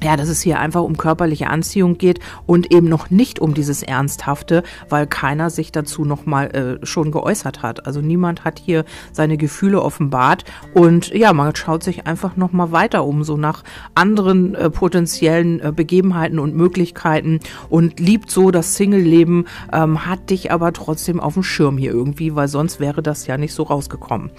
ja, 0.03 0.15
dass 0.17 0.29
es 0.29 0.41
hier 0.41 0.59
einfach 0.59 0.83
um 0.83 0.97
körperliche 0.97 1.49
Anziehung 1.49 1.97
geht 1.97 2.19
und 2.45 2.71
eben 2.71 2.87
noch 2.87 3.09
nicht 3.09 3.39
um 3.39 3.53
dieses 3.53 3.81
Ernsthafte, 3.81 4.63
weil 4.89 5.07
keiner 5.07 5.49
sich 5.49 5.71
dazu 5.71 6.05
nochmal 6.05 6.79
äh, 6.81 6.85
schon 6.85 7.11
geäußert 7.11 7.63
hat. 7.63 7.87
Also 7.87 8.01
niemand 8.01 8.43
hat 8.43 8.59
hier 8.59 8.85
seine 9.11 9.37
Gefühle 9.37 9.81
offenbart 9.81 10.43
und 10.73 11.09
ja, 11.13 11.33
man 11.33 11.55
schaut 11.55 11.83
sich 11.83 12.05
einfach 12.05 12.35
nochmal 12.35 12.71
weiter 12.71 13.05
um, 13.05 13.23
so 13.23 13.37
nach 13.37 13.63
anderen 13.95 14.53
äh, 14.55 14.69
potenziellen 14.69 15.59
äh, 15.59 15.71
Begebenheiten 15.71 16.39
und 16.39 16.55
Möglichkeiten 16.55 17.39
und 17.69 17.99
liebt 17.99 18.29
so 18.29 18.51
das 18.51 18.75
Single-Leben, 18.75 19.45
ähm, 19.73 20.05
hat 20.05 20.29
dich 20.29 20.51
aber 20.51 20.73
trotzdem 20.73 21.19
auf 21.19 21.33
dem 21.33 21.43
Schirm 21.43 21.77
hier 21.77 21.91
irgendwie, 21.91 22.35
weil 22.35 22.47
sonst 22.47 22.79
wäre 22.79 23.01
das 23.01 23.27
ja 23.27 23.37
nicht 23.37 23.53
so 23.53 23.63
rausgekommen. 23.63 24.29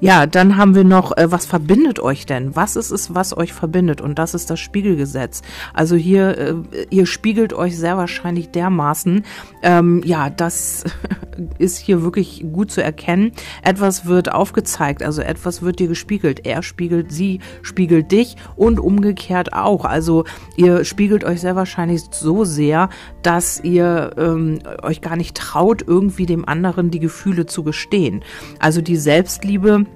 Ja, 0.00 0.26
dann 0.26 0.56
haben 0.56 0.74
wir 0.74 0.84
noch, 0.84 1.16
äh, 1.16 1.32
was 1.32 1.46
verbindet 1.46 2.00
euch 2.00 2.26
denn? 2.26 2.54
Was 2.54 2.76
ist 2.76 2.90
es, 2.90 3.14
was 3.14 3.36
euch 3.36 3.52
verbindet? 3.52 4.00
Und 4.00 4.18
das 4.18 4.34
ist 4.34 4.50
das 4.50 4.60
Spiegelgesetz. 4.60 4.95
Gesetz. 4.96 5.42
Also 5.74 5.96
hier, 5.96 6.38
äh, 6.38 6.54
ihr 6.90 7.06
spiegelt 7.06 7.52
euch 7.52 7.76
sehr 7.76 7.96
wahrscheinlich 7.96 8.50
dermaßen. 8.50 9.24
Ähm, 9.62 10.02
ja, 10.04 10.30
das 10.30 10.84
ist 11.58 11.78
hier 11.78 12.02
wirklich 12.02 12.44
gut 12.52 12.70
zu 12.70 12.82
erkennen. 12.82 13.32
Etwas 13.62 14.06
wird 14.06 14.32
aufgezeigt, 14.32 15.02
also 15.02 15.22
etwas 15.22 15.62
wird 15.62 15.78
dir 15.78 15.88
gespiegelt. 15.88 16.46
Er 16.46 16.62
spiegelt 16.62 17.12
sie, 17.12 17.40
spiegelt 17.62 18.12
dich 18.12 18.36
und 18.56 18.80
umgekehrt 18.80 19.52
auch. 19.52 19.84
Also 19.84 20.24
ihr 20.56 20.84
spiegelt 20.84 21.24
euch 21.24 21.40
sehr 21.40 21.56
wahrscheinlich 21.56 22.02
so 22.10 22.44
sehr, 22.44 22.88
dass 23.22 23.62
ihr 23.62 24.12
ähm, 24.16 24.58
euch 24.82 25.00
gar 25.00 25.16
nicht 25.16 25.36
traut, 25.36 25.82
irgendwie 25.86 26.26
dem 26.26 26.46
anderen 26.48 26.90
die 26.90 27.00
Gefühle 27.00 27.46
zu 27.46 27.62
gestehen. 27.62 28.22
Also 28.58 28.80
die 28.80 28.96
Selbstliebe 28.96 29.86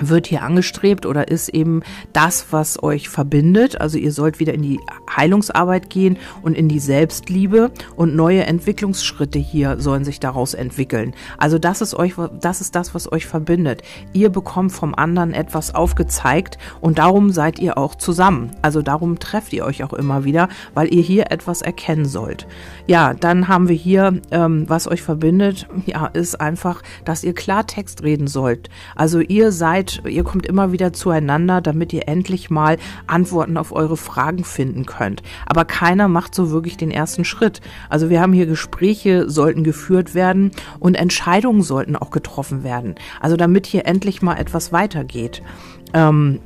wird 0.00 0.26
hier 0.26 0.42
angestrebt 0.42 1.06
oder 1.06 1.28
ist 1.28 1.48
eben 1.48 1.82
das, 2.12 2.46
was 2.50 2.82
euch 2.82 3.08
verbindet. 3.08 3.80
Also 3.80 3.98
ihr 3.98 4.12
sollt 4.12 4.40
wieder 4.40 4.54
in 4.54 4.62
die 4.62 4.80
Heilungsarbeit 5.14 5.90
gehen 5.90 6.18
und 6.42 6.56
in 6.56 6.68
die 6.68 6.78
Selbstliebe 6.78 7.70
und 7.96 8.14
neue 8.14 8.44
Entwicklungsschritte 8.44 9.38
hier 9.38 9.80
sollen 9.80 10.04
sich 10.04 10.20
daraus 10.20 10.54
entwickeln. 10.54 11.14
Also 11.38 11.58
das 11.58 11.80
ist 11.80 11.94
euch, 11.94 12.14
das 12.40 12.60
ist 12.60 12.74
das, 12.74 12.94
was 12.94 13.10
euch 13.10 13.26
verbindet. 13.26 13.82
Ihr 14.12 14.30
bekommt 14.30 14.72
vom 14.72 14.94
anderen 14.94 15.34
etwas 15.34 15.74
aufgezeigt 15.74 16.58
und 16.80 16.98
darum 16.98 17.30
seid 17.30 17.58
ihr 17.58 17.78
auch 17.78 17.94
zusammen. 17.94 18.50
Also 18.62 18.82
darum 18.82 19.18
trefft 19.18 19.52
ihr 19.52 19.64
euch 19.64 19.84
auch 19.84 19.92
immer 19.92 20.24
wieder, 20.24 20.48
weil 20.74 20.92
ihr 20.92 21.02
hier 21.02 21.30
etwas 21.30 21.62
erkennen 21.62 22.06
sollt. 22.06 22.46
Ja, 22.86 23.14
dann 23.14 23.48
haben 23.48 23.68
wir 23.68 23.76
hier, 23.76 24.20
ähm, 24.30 24.68
was 24.68 24.88
euch 24.88 25.02
verbindet, 25.02 25.66
ja, 25.86 26.06
ist 26.06 26.40
einfach, 26.40 26.82
dass 27.04 27.24
ihr 27.24 27.34
Klartext 27.34 28.02
reden 28.02 28.26
sollt. 28.26 28.68
Also 28.94 29.20
ihr 29.20 29.52
seid 29.52 29.89
ihr 30.06 30.24
kommt 30.24 30.46
immer 30.46 30.72
wieder 30.72 30.92
zueinander, 30.92 31.60
damit 31.60 31.92
ihr 31.92 32.08
endlich 32.08 32.50
mal 32.50 32.78
Antworten 33.06 33.56
auf 33.56 33.72
eure 33.72 33.96
Fragen 33.96 34.44
finden 34.44 34.86
könnt. 34.86 35.22
Aber 35.46 35.64
keiner 35.64 36.08
macht 36.08 36.34
so 36.34 36.50
wirklich 36.50 36.76
den 36.76 36.90
ersten 36.90 37.24
Schritt. 37.24 37.60
Also 37.88 38.10
wir 38.10 38.20
haben 38.20 38.32
hier 38.32 38.46
Gespräche 38.46 39.28
sollten 39.28 39.64
geführt 39.64 40.14
werden 40.14 40.50
und 40.78 40.94
Entscheidungen 40.94 41.62
sollten 41.62 41.96
auch 41.96 42.10
getroffen 42.10 42.64
werden. 42.64 42.94
Also 43.20 43.36
damit 43.36 43.66
hier 43.66 43.86
endlich 43.86 44.22
mal 44.22 44.36
etwas 44.36 44.72
weitergeht. 44.72 45.42
Ähm, 45.92 46.40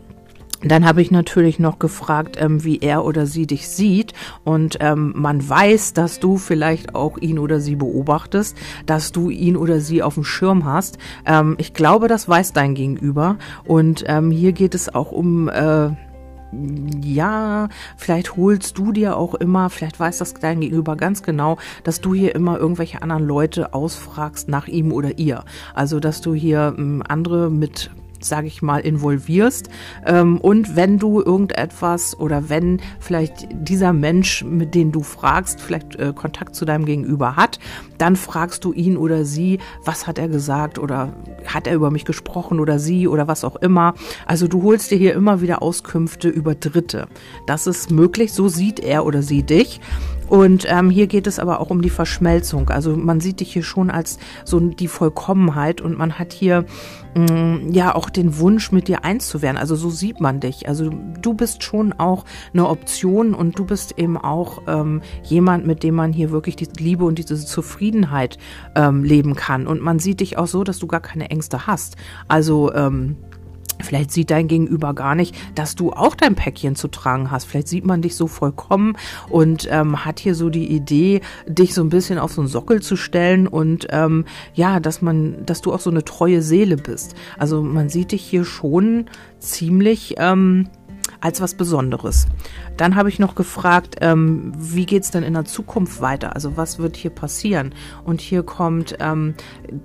dann 0.70 0.86
habe 0.86 1.02
ich 1.02 1.10
natürlich 1.10 1.58
noch 1.58 1.78
gefragt, 1.78 2.36
ähm, 2.40 2.64
wie 2.64 2.78
er 2.78 3.04
oder 3.04 3.26
sie 3.26 3.46
dich 3.46 3.68
sieht. 3.68 4.12
Und 4.44 4.78
ähm, 4.80 5.12
man 5.16 5.46
weiß, 5.46 5.92
dass 5.92 6.20
du 6.20 6.36
vielleicht 6.36 6.94
auch 6.94 7.18
ihn 7.18 7.38
oder 7.38 7.60
sie 7.60 7.76
beobachtest, 7.76 8.56
dass 8.86 9.12
du 9.12 9.30
ihn 9.30 9.56
oder 9.56 9.80
sie 9.80 10.02
auf 10.02 10.14
dem 10.14 10.24
Schirm 10.24 10.64
hast. 10.64 10.98
Ähm, 11.26 11.54
ich 11.58 11.74
glaube, 11.74 12.08
das 12.08 12.28
weiß 12.28 12.52
dein 12.52 12.74
Gegenüber. 12.74 13.36
Und 13.64 14.04
ähm, 14.06 14.30
hier 14.30 14.52
geht 14.52 14.74
es 14.74 14.94
auch 14.94 15.12
um... 15.12 15.48
Äh, 15.48 15.90
ja, 17.02 17.68
vielleicht 17.96 18.36
holst 18.36 18.78
du 18.78 18.92
dir 18.92 19.16
auch 19.16 19.34
immer, 19.34 19.70
vielleicht 19.70 19.98
weiß 19.98 20.18
das 20.18 20.34
dein 20.34 20.60
Gegenüber 20.60 20.96
ganz 20.96 21.22
genau, 21.22 21.58
dass 21.82 22.00
du 22.00 22.14
hier 22.14 22.34
immer 22.34 22.58
irgendwelche 22.58 23.02
anderen 23.02 23.24
Leute 23.24 23.74
ausfragst 23.74 24.48
nach 24.48 24.68
ihm 24.68 24.92
oder 24.92 25.18
ihr. 25.18 25.44
Also, 25.74 26.00
dass 26.00 26.20
du 26.20 26.34
hier 26.34 26.74
ähm, 26.78 27.02
andere 27.06 27.50
mit 27.50 27.90
sage 28.24 28.46
ich 28.46 28.62
mal, 28.62 28.80
involvierst. 28.80 29.68
Ähm, 30.06 30.38
und 30.38 30.76
wenn 30.76 30.98
du 30.98 31.20
irgendetwas 31.20 32.18
oder 32.18 32.48
wenn 32.48 32.80
vielleicht 33.00 33.48
dieser 33.52 33.92
Mensch, 33.92 34.44
mit 34.44 34.74
dem 34.74 34.92
du 34.92 35.02
fragst, 35.02 35.60
vielleicht 35.60 35.96
äh, 35.96 36.12
Kontakt 36.14 36.54
zu 36.54 36.64
deinem 36.64 36.84
Gegenüber 36.84 37.36
hat, 37.36 37.58
dann 37.98 38.16
fragst 38.16 38.64
du 38.64 38.72
ihn 38.72 38.96
oder 38.96 39.24
sie, 39.24 39.58
was 39.84 40.06
hat 40.06 40.18
er 40.18 40.28
gesagt 40.28 40.78
oder 40.78 41.12
hat 41.46 41.66
er 41.66 41.74
über 41.74 41.90
mich 41.90 42.04
gesprochen 42.04 42.60
oder 42.60 42.78
sie 42.78 43.08
oder 43.08 43.28
was 43.28 43.44
auch 43.44 43.56
immer. 43.56 43.94
Also 44.26 44.48
du 44.48 44.62
holst 44.62 44.90
dir 44.90 44.98
hier 44.98 45.14
immer 45.14 45.40
wieder 45.40 45.62
Auskünfte 45.62 46.28
über 46.28 46.54
Dritte. 46.54 47.06
Das 47.46 47.66
ist 47.66 47.90
möglich, 47.90 48.32
so 48.32 48.48
sieht 48.48 48.80
er 48.80 49.06
oder 49.06 49.22
sie 49.22 49.42
dich. 49.42 49.80
Und 50.28 50.66
ähm, 50.68 50.90
hier 50.90 51.06
geht 51.06 51.26
es 51.26 51.38
aber 51.38 51.60
auch 51.60 51.70
um 51.70 51.82
die 51.82 51.90
Verschmelzung. 51.90 52.70
Also 52.70 52.96
man 52.96 53.20
sieht 53.20 53.40
dich 53.40 53.52
hier 53.52 53.62
schon 53.62 53.90
als 53.90 54.18
so 54.44 54.58
die 54.58 54.88
Vollkommenheit 54.88 55.80
und 55.80 55.98
man 55.98 56.18
hat 56.18 56.32
hier 56.32 56.64
mh, 57.14 57.32
mm, 57.32 57.72
ja 57.72 57.94
auch 57.94 58.10
den 58.10 58.38
Wunsch, 58.38 58.72
mit 58.72 58.88
dir 58.88 59.04
eins 59.04 59.28
zu 59.28 59.42
werden. 59.42 59.56
Also 59.56 59.76
so 59.76 59.90
sieht 59.90 60.20
man 60.20 60.40
dich. 60.40 60.68
Also 60.68 60.90
du 61.20 61.34
bist 61.34 61.62
schon 61.62 61.92
auch 61.92 62.24
eine 62.52 62.68
Option 62.68 63.34
und 63.34 63.58
du 63.58 63.64
bist 63.64 63.98
eben 63.98 64.16
auch 64.16 64.62
ähm, 64.66 65.02
jemand, 65.22 65.66
mit 65.66 65.82
dem 65.82 65.94
man 65.94 66.12
hier 66.12 66.30
wirklich 66.30 66.56
die 66.56 66.68
Liebe 66.78 67.04
und 67.04 67.18
diese 67.18 67.36
Zufriedenheit 67.36 68.38
ähm, 68.74 69.04
leben 69.04 69.34
kann. 69.34 69.66
Und 69.66 69.80
man 69.82 69.98
sieht 69.98 70.20
dich 70.20 70.38
auch 70.38 70.46
so, 70.46 70.64
dass 70.64 70.78
du 70.78 70.86
gar 70.86 71.00
keine 71.00 71.30
Ängste 71.30 71.66
hast. 71.66 71.96
Also 72.28 72.72
ähm, 72.74 73.16
Vielleicht 73.82 74.12
sieht 74.12 74.30
dein 74.30 74.48
Gegenüber 74.48 74.94
gar 74.94 75.14
nicht, 75.14 75.34
dass 75.54 75.74
du 75.74 75.92
auch 75.92 76.14
dein 76.14 76.34
Päckchen 76.34 76.76
zu 76.76 76.88
tragen 76.88 77.30
hast. 77.30 77.44
Vielleicht 77.44 77.68
sieht 77.68 77.84
man 77.84 78.02
dich 78.02 78.16
so 78.16 78.26
vollkommen 78.26 78.96
und 79.28 79.68
ähm, 79.70 80.04
hat 80.04 80.20
hier 80.20 80.34
so 80.34 80.50
die 80.50 80.70
Idee, 80.70 81.20
dich 81.46 81.74
so 81.74 81.82
ein 81.82 81.88
bisschen 81.88 82.18
auf 82.18 82.32
so 82.32 82.40
einen 82.40 82.48
Sockel 82.48 82.82
zu 82.82 82.96
stellen 82.96 83.46
und 83.46 83.86
ähm, 83.90 84.24
ja, 84.54 84.80
dass 84.80 85.02
man, 85.02 85.44
dass 85.44 85.60
du 85.60 85.72
auch 85.72 85.80
so 85.80 85.90
eine 85.90 86.04
treue 86.04 86.42
Seele 86.42 86.76
bist. 86.76 87.14
Also 87.38 87.62
man 87.62 87.88
sieht 87.88 88.12
dich 88.12 88.22
hier 88.22 88.44
schon 88.44 89.06
ziemlich 89.38 90.14
ähm, 90.18 90.68
als 91.24 91.40
was 91.40 91.54
Besonderes. 91.54 92.26
Dann 92.76 92.96
habe 92.96 93.08
ich 93.08 93.18
noch 93.18 93.34
gefragt, 93.34 93.96
ähm, 94.02 94.52
wie 94.56 94.84
geht 94.84 95.04
es 95.04 95.10
denn 95.10 95.22
in 95.22 95.32
der 95.32 95.46
Zukunft 95.46 96.02
weiter? 96.02 96.34
Also 96.34 96.58
was 96.58 96.78
wird 96.78 96.96
hier 96.96 97.10
passieren? 97.10 97.74
Und 98.04 98.20
hier 98.20 98.42
kommt 98.42 98.96
ähm, 99.00 99.34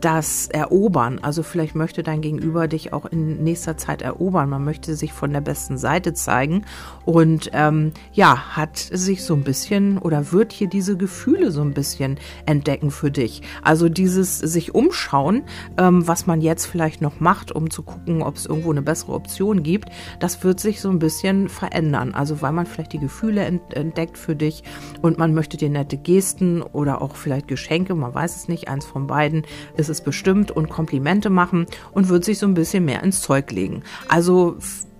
das 0.01 0.47
Erobern. 0.47 1.19
Also 1.19 1.41
vielleicht 1.41 1.75
möchte 1.75 2.03
dein 2.03 2.19
Gegenüber 2.19 2.67
dich 2.67 2.91
auch 2.91 3.05
in 3.05 3.41
nächster 3.41 3.77
Zeit 3.77 4.01
erobern. 4.01 4.49
Man 4.49 4.65
möchte 4.65 4.95
sich 4.95 5.13
von 5.13 5.31
der 5.31 5.39
besten 5.39 5.77
Seite 5.77 6.13
zeigen 6.13 6.65
und 7.05 7.51
ähm, 7.53 7.93
ja, 8.11 8.57
hat 8.57 8.77
sich 8.77 9.23
so 9.23 9.33
ein 9.33 9.45
bisschen 9.45 9.97
oder 9.97 10.33
wird 10.33 10.51
hier 10.51 10.67
diese 10.67 10.97
Gefühle 10.97 11.51
so 11.51 11.61
ein 11.61 11.73
bisschen 11.73 12.17
entdecken 12.47 12.91
für 12.91 13.11
dich. 13.11 13.43
Also 13.63 13.87
dieses 13.87 14.39
sich 14.39 14.75
umschauen, 14.75 15.43
ähm, 15.77 16.05
was 16.05 16.27
man 16.27 16.41
jetzt 16.41 16.65
vielleicht 16.65 17.01
noch 17.01 17.21
macht, 17.21 17.53
um 17.53 17.69
zu 17.69 17.83
gucken, 17.83 18.23
ob 18.23 18.35
es 18.35 18.45
irgendwo 18.45 18.71
eine 18.71 18.81
bessere 18.81 19.13
Option 19.13 19.63
gibt, 19.63 19.87
das 20.19 20.43
wird 20.43 20.59
sich 20.59 20.81
so 20.81 20.89
ein 20.89 20.99
bisschen 20.99 21.28
bisschen 21.29 21.49
verändern. 21.49 22.13
Also 22.13 22.41
weil 22.41 22.51
man 22.51 22.65
vielleicht 22.65 22.93
die 22.93 22.99
Gefühle 22.99 23.41
entdeckt 23.41 24.17
für 24.17 24.35
dich 24.35 24.63
und 25.01 25.17
man 25.17 25.33
möchte 25.33 25.57
dir 25.57 25.69
nette 25.69 25.97
Gesten 25.97 26.61
oder 26.61 27.01
auch 27.01 27.15
vielleicht 27.15 27.47
Geschenke, 27.47 27.95
man 27.95 28.13
weiß 28.13 28.35
es 28.35 28.47
nicht, 28.47 28.67
eins 28.67 28.85
von 28.85 29.07
beiden 29.07 29.43
ist 29.77 29.89
es 29.89 30.01
bestimmt 30.01 30.51
und 30.51 30.69
Komplimente 30.69 31.29
machen 31.29 31.65
und 31.91 32.09
wird 32.09 32.25
sich 32.25 32.39
so 32.39 32.47
ein 32.47 32.53
bisschen 32.53 32.85
mehr 32.85 33.03
ins 33.03 33.21
Zeug 33.21 33.51
legen. 33.51 33.83
Also 34.07 34.57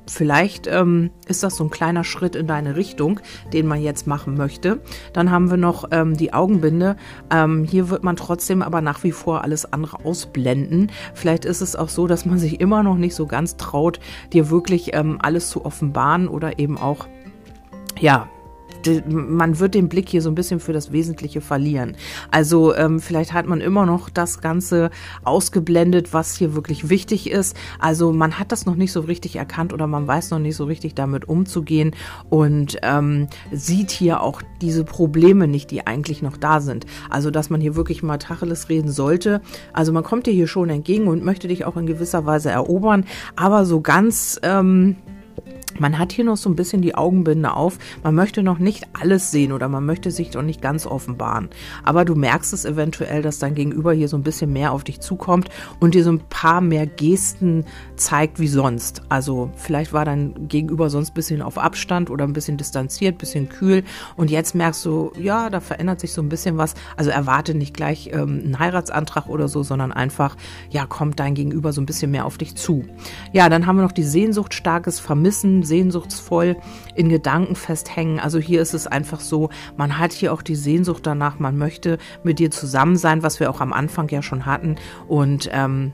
Vielleicht 0.10 0.66
ähm, 0.66 1.12
ist 1.28 1.44
das 1.44 1.56
so 1.56 1.64
ein 1.64 1.70
kleiner 1.70 2.04
Schritt 2.04 2.36
in 2.36 2.48
deine 2.48 2.76
Richtung, 2.76 3.20
den 3.54 3.68
man 3.68 3.80
jetzt 3.80 4.08
machen 4.08 4.36
möchte. 4.36 4.82
Dann 5.14 5.30
haben 5.30 5.52
wir 5.52 5.58
noch 5.58 5.90
ähm, 5.92 6.18
die 6.18 6.34
Augenbinde. 6.34 6.98
Ähm, 7.30 7.64
hier 7.64 7.90
wird 7.90 8.04
man 8.04 8.16
trotzdem 8.16 8.64
aber 8.64 8.82
nach 8.82 9.04
wie 9.04 9.12
vor 9.12 9.44
alles 9.44 9.72
andere 9.72 10.04
ausblenden. 10.04 10.92
Vielleicht 11.14 11.46
ist 11.46 11.62
es 11.62 11.76
auch 11.76 11.90
so, 11.90 12.08
dass 12.08 12.26
man 12.26 12.40
sich 12.40 12.60
immer 12.60 12.82
noch 12.82 12.98
nicht 12.98 13.14
so 13.14 13.28
ganz 13.28 13.56
traut, 13.58 14.00
dir 14.34 14.50
wirklich 14.50 14.96
ähm, 14.96 15.20
alles 15.22 15.50
zu 15.50 15.64
offenbaren 15.64 16.28
oder 16.28 16.58
eben 16.58 16.78
auch 16.80 17.08
ja, 18.00 18.28
man 19.08 19.60
wird 19.60 19.76
den 19.76 19.90
Blick 19.90 20.10
hier 20.10 20.22
so 20.22 20.30
ein 20.30 20.36
bisschen 20.36 20.60
für 20.60 20.74
das 20.74 20.92
Wesentliche 20.92 21.42
verlieren. 21.42 21.96
Also 22.32 22.76
ähm, 22.76 23.00
vielleicht 23.00 23.34
hat 23.34 23.46
man 23.46 23.62
immer 23.62 23.86
noch 23.86 24.10
das 24.10 24.42
Ganze 24.42 24.90
ausgeblendet, 25.24 26.14
was 26.14 26.36
hier 26.36 26.56
wirklich 26.56 26.90
wichtig 26.90 27.30
ist. 27.30 27.56
Also 27.80 28.12
man 28.12 28.40
hat 28.40 28.52
das 28.52 28.66
noch 28.66 28.76
nicht 28.76 28.92
so 28.92 29.02
richtig 29.02 29.36
erkannt 29.36 29.74
oder 29.74 29.88
man 29.88 30.08
weiß 30.08 30.32
noch 30.32 30.40
nicht 30.40 30.56
so 30.56 30.66
richtig 30.66 30.96
damit 30.96 31.28
umzugehen 31.28 31.96
und 32.30 32.78
ähm, 32.84 33.28
sieht 33.52 33.92
hier 33.92 34.22
auch 34.22 34.42
diese 34.62 34.84
Probleme 34.84 35.48
nicht, 35.48 35.72
die 35.72 35.88
eigentlich 35.88 36.22
noch 36.22 36.38
da 36.38 36.62
sind. 36.62 36.86
Also 37.10 37.32
dass 37.32 37.50
man 37.50 37.62
hier 37.62 37.76
wirklich 37.76 38.04
mal 38.04 38.18
Tacheles 38.18 38.70
reden 38.70 38.92
sollte. 38.92 39.42
Also 39.74 39.92
man 39.92 40.04
kommt 40.04 40.26
dir 40.26 40.34
hier 40.34 40.48
schon 40.48 40.70
entgegen 40.70 41.08
und 41.08 41.24
möchte 41.24 41.48
dich 41.48 41.66
auch 41.66 41.78
in 41.78 41.86
gewisser 41.86 42.26
Weise 42.26 42.50
erobern, 42.50 43.06
aber 43.36 43.66
so 43.66 43.82
ganz 43.82 44.40
ähm, 44.44 44.96
man 45.80 45.98
hat 45.98 46.12
hier 46.12 46.26
noch 46.26 46.38
so 46.38 46.50
ein 46.50 46.56
bisschen 46.56 46.82
die 46.82 46.96
Augenbinde 46.96 47.54
auf. 47.54 47.78
Man 48.04 48.16
möchte 48.16 48.44
noch 48.44 48.60
nicht 48.60 48.88
alles 49.00 49.32
sehen 49.32 49.52
oder 49.52 49.68
man 49.68 49.86
möchte 49.86 50.12
sich 50.12 50.34
noch 50.34 50.42
nicht 50.42 50.62
ganz 50.62 50.86
offenbaren. 50.86 51.50
Aber 51.84 52.06
du 52.06 52.16
merkst 52.16 52.54
es 52.54 52.66
eventuell, 52.66 53.22
dass 53.22 53.40
dein 53.40 53.56
Gegenüber 53.56 53.94
hier 53.94 54.08
so 54.08 54.18
ein 54.18 54.24
bisschen 54.24 54.54
mehr 54.54 54.72
auf 54.72 54.84
dich 54.84 55.00
zukommt 55.00 55.50
und 55.80 55.96
dir 55.96 56.04
so 56.04 56.12
ein 56.12 56.22
paar 56.30 56.62
mehr 56.62 56.86
Gesten 56.86 57.66
zeigt 57.96 58.40
wie 58.40 58.48
sonst. 58.48 59.02
Also 59.10 59.52
vielleicht 59.56 59.94
war 59.94 60.06
dein 60.06 60.48
Gegenüber 60.48 60.90
sonst 60.90 61.12
ein 61.12 61.14
bisschen 61.16 61.42
auf 61.42 61.58
Abstand 61.58 62.10
oder 62.10 62.26
ein 62.26 62.34
bisschen 62.34 62.58
distanziert, 62.58 63.16
ein 63.16 63.18
bisschen 63.18 63.50
kühl. 63.50 63.84
Und 64.16 64.30
jetzt 64.32 64.56
merkst 64.56 64.86
du, 64.86 65.12
ja, 65.18 65.50
da 65.50 65.60
verändert 65.60 66.00
sich 66.00 66.14
so 66.14 66.22
ein 66.22 66.30
bisschen 66.30 66.58
was. 66.58 66.74
Also 66.98 67.12
erwarte 67.12 67.54
nicht 67.54 67.74
gleich 67.74 68.10
ähm, 68.12 68.42
einen 68.44 68.60
Heiratsantrag 68.60 69.28
oder 69.28 69.48
so, 69.48 69.64
sondern 69.64 69.92
einfach, 69.92 70.36
ja, 70.70 70.86
kommt 70.86 71.20
dein 71.20 71.36
Gegenüber 71.36 71.74
so 71.74 71.82
ein 71.82 71.86
bisschen 71.86 72.12
mehr 72.12 72.26
auf 72.26 72.38
dich 72.38 72.56
zu. 72.56 72.86
Ja, 73.32 73.50
dann 73.50 73.66
haben 73.66 73.78
wir 73.78 73.84
noch 73.84 73.92
die 73.92 74.04
Sehnsucht, 74.04 74.54
starkes 74.54 75.00
Vermissen 75.00 75.64
sehnsuchtsvoll 75.70 76.58
in 76.96 77.08
Gedanken 77.08 77.56
festhängen. 77.56 78.20
Also 78.20 78.40
hier 78.40 78.62
ist 78.62 78.74
es 78.74 78.88
einfach 78.88 79.22
so, 79.22 79.50
man 79.78 79.98
hat 79.98 80.12
hier 80.12 80.34
auch 80.34 80.42
die 80.42 80.56
Sehnsucht 80.56 81.08
danach, 81.08 81.40
man 81.40 81.58
möchte 81.58 81.98
mit 82.24 82.40
dir 82.40 82.52
zusammen 82.52 82.98
sein, 82.98 83.24
was 83.24 83.40
wir 83.40 83.50
auch 83.50 83.62
am 83.62 83.72
Anfang 83.72 84.10
ja 84.10 84.22
schon 84.22 84.46
hatten. 84.46 84.76
Und 85.08 85.50
ähm, 85.54 85.94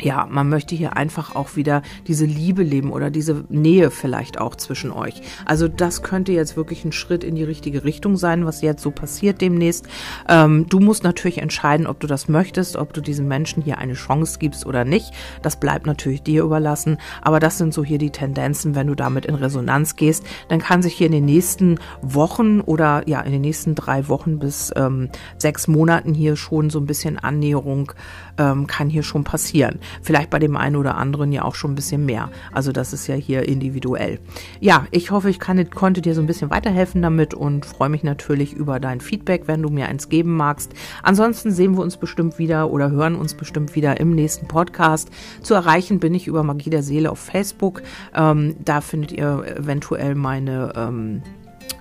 ja, 0.00 0.26
man 0.30 0.48
möchte 0.48 0.74
hier 0.74 0.96
einfach 0.96 1.34
auch 1.34 1.56
wieder 1.56 1.82
diese 2.06 2.26
Liebe 2.26 2.62
leben 2.62 2.92
oder 2.92 3.10
diese 3.10 3.44
Nähe 3.48 3.90
vielleicht 3.90 4.40
auch 4.40 4.56
zwischen 4.56 4.90
euch. 4.90 5.22
Also 5.44 5.68
das 5.68 6.02
könnte 6.02 6.32
jetzt 6.32 6.56
wirklich 6.56 6.84
ein 6.84 6.92
Schritt 6.92 7.24
in 7.24 7.34
die 7.34 7.44
richtige 7.44 7.84
Richtung 7.84 8.16
sein, 8.16 8.46
was 8.46 8.62
jetzt 8.62 8.82
so 8.82 8.90
passiert 8.90 9.40
demnächst. 9.40 9.86
Ähm, 10.28 10.66
du 10.68 10.80
musst 10.80 11.04
natürlich 11.04 11.38
entscheiden, 11.38 11.86
ob 11.86 12.00
du 12.00 12.06
das 12.06 12.28
möchtest, 12.28 12.76
ob 12.76 12.92
du 12.92 13.00
diesen 13.00 13.28
Menschen 13.28 13.62
hier 13.62 13.78
eine 13.78 13.94
Chance 13.94 14.38
gibst 14.38 14.66
oder 14.66 14.84
nicht. 14.84 15.12
Das 15.42 15.58
bleibt 15.58 15.86
natürlich 15.86 16.22
dir 16.22 16.42
überlassen. 16.42 16.98
Aber 17.22 17.40
das 17.40 17.58
sind 17.58 17.74
so 17.74 17.84
hier 17.84 17.98
die 17.98 18.10
Tendenzen, 18.10 18.74
wenn 18.74 18.86
du 18.86 18.94
damit 18.94 19.26
in 19.26 19.34
Resonanz 19.34 19.96
gehst. 19.96 20.24
Dann 20.48 20.60
kann 20.60 20.82
sich 20.82 20.94
hier 20.94 21.06
in 21.06 21.12
den 21.12 21.24
nächsten 21.24 21.78
Wochen 22.02 22.60
oder 22.60 23.02
ja 23.06 23.20
in 23.20 23.32
den 23.32 23.40
nächsten 23.40 23.74
drei 23.74 24.08
Wochen 24.08 24.38
bis 24.38 24.72
ähm, 24.76 25.10
sechs 25.38 25.68
Monaten 25.68 26.14
hier 26.14 26.36
schon 26.36 26.70
so 26.70 26.78
ein 26.78 26.86
bisschen 26.86 27.18
Annäherung 27.18 27.92
ähm, 28.38 28.66
kann 28.66 28.90
hier 28.90 29.02
schon 29.02 29.24
passieren. 29.24 29.78
Vielleicht 30.02 30.30
bei 30.30 30.38
dem 30.38 30.56
einen 30.56 30.76
oder 30.76 30.96
anderen 30.96 31.32
ja 31.32 31.42
auch 31.42 31.54
schon 31.54 31.72
ein 31.72 31.74
bisschen 31.74 32.04
mehr. 32.04 32.30
Also 32.52 32.72
das 32.72 32.92
ist 32.92 33.06
ja 33.06 33.14
hier 33.14 33.48
individuell. 33.48 34.18
Ja, 34.60 34.86
ich 34.90 35.10
hoffe, 35.10 35.30
ich 35.30 35.38
kann, 35.38 35.70
konnte 35.70 36.00
dir 36.00 36.14
so 36.14 36.20
ein 36.20 36.26
bisschen 36.26 36.50
weiterhelfen 36.50 37.02
damit 37.02 37.34
und 37.34 37.66
freue 37.66 37.88
mich 37.88 38.02
natürlich 38.02 38.52
über 38.52 38.80
dein 38.80 39.00
Feedback, 39.00 39.42
wenn 39.46 39.62
du 39.62 39.70
mir 39.70 39.88
eins 39.88 40.08
geben 40.08 40.36
magst. 40.36 40.72
Ansonsten 41.02 41.50
sehen 41.50 41.76
wir 41.76 41.82
uns 41.82 41.96
bestimmt 41.96 42.38
wieder 42.38 42.70
oder 42.70 42.90
hören 42.90 43.14
uns 43.14 43.34
bestimmt 43.34 43.74
wieder 43.74 44.00
im 44.00 44.14
nächsten 44.14 44.48
Podcast. 44.48 45.10
Zu 45.42 45.54
erreichen 45.54 46.00
bin 46.00 46.14
ich 46.14 46.26
über 46.26 46.42
Magie 46.42 46.70
der 46.70 46.82
Seele 46.82 47.10
auf 47.10 47.18
Facebook. 47.18 47.82
Ähm, 48.14 48.56
da 48.64 48.80
findet 48.80 49.12
ihr 49.12 49.44
eventuell 49.58 50.14
meine 50.14 50.72
ähm, 50.76 51.22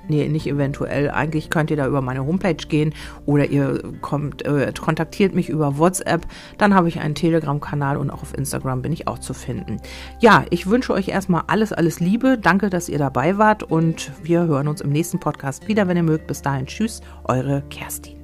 nee, 0.07 0.27
nicht 0.27 0.47
eventuell, 0.47 1.09
eigentlich 1.09 1.49
könnt 1.49 1.71
ihr 1.71 1.77
da 1.77 1.87
über 1.87 2.01
meine 2.01 2.25
Homepage 2.25 2.55
gehen 2.55 2.93
oder 3.25 3.45
ihr 3.45 3.81
kommt, 4.01 4.45
äh, 4.45 4.71
kontaktiert 4.79 5.33
mich 5.33 5.49
über 5.49 5.77
WhatsApp. 5.77 6.25
Dann 6.57 6.73
habe 6.73 6.87
ich 6.87 6.99
einen 6.99 7.15
Telegram-Kanal 7.15 7.97
und 7.97 8.09
auch 8.09 8.21
auf 8.21 8.37
Instagram 8.37 8.81
bin 8.81 8.91
ich 8.91 9.07
auch 9.07 9.19
zu 9.19 9.33
finden. 9.33 9.77
Ja, 10.19 10.45
ich 10.49 10.67
wünsche 10.67 10.93
euch 10.93 11.07
erstmal 11.09 11.43
alles, 11.47 11.73
alles 11.73 11.99
Liebe. 11.99 12.37
Danke, 12.37 12.69
dass 12.69 12.89
ihr 12.89 12.99
dabei 12.99 13.37
wart 13.37 13.63
und 13.63 14.11
wir 14.23 14.45
hören 14.45 14.67
uns 14.67 14.81
im 14.81 14.91
nächsten 14.91 15.19
Podcast 15.19 15.67
wieder, 15.67 15.87
wenn 15.87 15.97
ihr 15.97 16.03
mögt. 16.03 16.27
Bis 16.27 16.41
dahin, 16.41 16.65
tschüss, 16.65 17.01
eure 17.25 17.63
Kerstin. 17.69 18.23